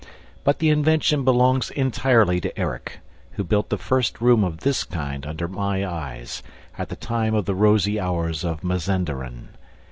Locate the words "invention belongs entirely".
0.69-2.41